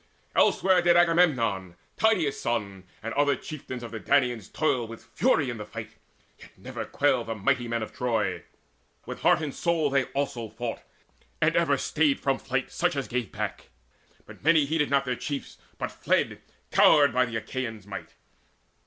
[0.35, 5.57] Elsewhere did Agamemnon, Tydeus' son, And other chieftains of the Danaans toil With fury in
[5.57, 5.91] the fight.
[6.39, 8.41] Yet never quailed The mighty men of Troy:
[9.05, 10.81] with heart and soul They also fought,
[11.39, 13.69] and ever stayed from flight Such as gave back.
[14.27, 16.41] Yet many heeded not Their chiefs, but fled,
[16.71, 18.15] cowed by the Achaeans' might.